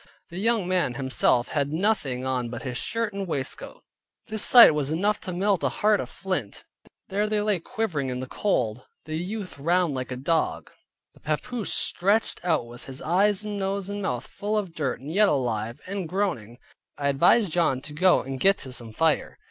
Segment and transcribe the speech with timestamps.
[0.29, 3.83] The young man himself had nothing on but his shirt and waistcoat.
[4.29, 6.63] This sight was enough to melt a heart of flint.
[7.09, 10.71] There they lay quivering in the cold, the youth round like a dog,
[11.13, 15.13] the papoose stretched out with his eyes and nose and mouth full of dirt, and
[15.13, 16.57] yet alive, and groaning.
[16.97, 19.37] I advised John to go and get to some fire.